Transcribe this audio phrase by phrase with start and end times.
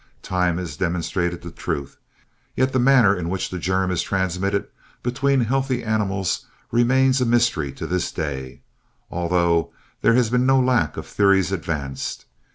[0.23, 1.95] Time has demonstrated the truth,
[2.55, 4.67] yet the manner in which the germ is transmitted
[5.03, 8.61] between healthy animals remains a mystery to this day,
[9.11, 12.25] although there has been no lack of theories advanced.